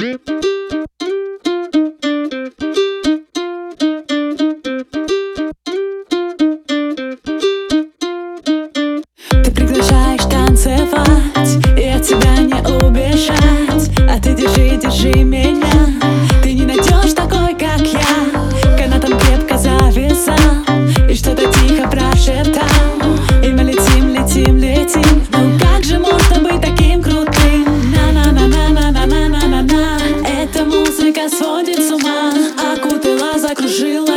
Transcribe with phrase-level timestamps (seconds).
[0.00, 0.18] Ты
[9.54, 11.39] приглашаешь танцевать
[33.50, 34.09] закружила.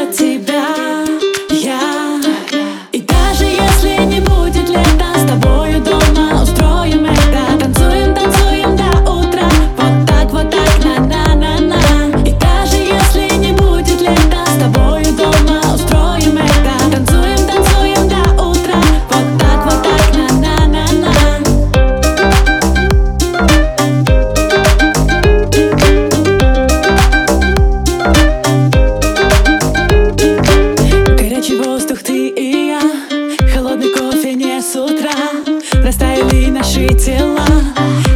[36.29, 37.45] живи наши тела.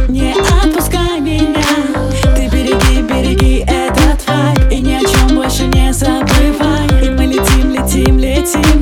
[0.08, 1.64] Не отпускай меня.
[2.36, 7.04] Ты береги, береги этот вайб И ни о чем больше не забывай.
[7.04, 8.77] И мы летим, летим, летим.